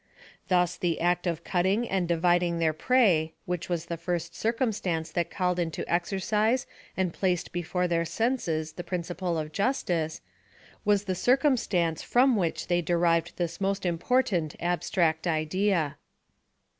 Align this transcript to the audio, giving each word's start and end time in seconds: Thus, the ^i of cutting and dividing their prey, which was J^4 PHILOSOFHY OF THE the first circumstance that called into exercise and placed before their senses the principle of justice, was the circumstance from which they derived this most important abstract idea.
Thus, 0.47 0.77
the 0.77 0.97
^i 0.99 1.27
of 1.29 1.43
cutting 1.43 1.87
and 1.87 2.07
dividing 2.07 2.57
their 2.57 2.73
prey, 2.73 3.35
which 3.45 3.69
was 3.69 3.81
J^4 3.81 3.83
PHILOSOFHY 3.83 3.83
OF 3.83 3.87
THE 3.89 3.93
the 3.95 4.03
first 4.03 4.35
circumstance 4.35 5.11
that 5.11 5.29
called 5.29 5.59
into 5.59 5.87
exercise 5.87 6.65
and 6.97 7.13
placed 7.13 7.51
before 7.51 7.87
their 7.87 8.03
senses 8.03 8.71
the 8.71 8.83
principle 8.83 9.37
of 9.37 9.51
justice, 9.51 10.21
was 10.83 11.03
the 11.03 11.13
circumstance 11.13 12.01
from 12.01 12.35
which 12.35 12.65
they 12.65 12.81
derived 12.81 13.33
this 13.37 13.61
most 13.61 13.85
important 13.85 14.55
abstract 14.59 15.27
idea. 15.27 15.97